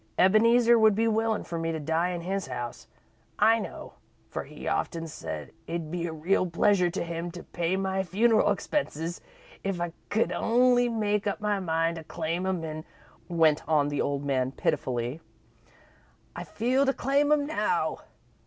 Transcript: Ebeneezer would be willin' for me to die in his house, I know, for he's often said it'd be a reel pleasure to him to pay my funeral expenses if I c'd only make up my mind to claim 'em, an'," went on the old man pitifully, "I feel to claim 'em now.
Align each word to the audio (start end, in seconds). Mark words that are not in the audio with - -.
Ebeneezer 0.17 0.79
would 0.79 0.95
be 0.95 1.07
willin' 1.07 1.43
for 1.43 1.59
me 1.59 1.71
to 1.71 1.79
die 1.79 2.09
in 2.09 2.21
his 2.21 2.47
house, 2.47 2.87
I 3.37 3.59
know, 3.59 3.93
for 4.31 4.45
he's 4.45 4.67
often 4.67 5.05
said 5.07 5.51
it'd 5.67 5.91
be 5.91 6.07
a 6.07 6.11
reel 6.11 6.47
pleasure 6.47 6.89
to 6.89 7.03
him 7.03 7.29
to 7.33 7.43
pay 7.43 7.75
my 7.75 8.01
funeral 8.01 8.49
expenses 8.51 9.21
if 9.63 9.79
I 9.79 9.93
c'd 10.11 10.31
only 10.31 10.89
make 10.89 11.27
up 11.27 11.39
my 11.39 11.59
mind 11.59 11.97
to 11.97 12.03
claim 12.03 12.47
'em, 12.47 12.63
an'," 12.63 12.83
went 13.27 13.61
on 13.69 13.89
the 13.89 14.01
old 14.01 14.25
man 14.25 14.51
pitifully, 14.53 15.21
"I 16.35 16.45
feel 16.45 16.83
to 16.87 16.93
claim 16.93 17.31
'em 17.31 17.45
now. 17.45 17.99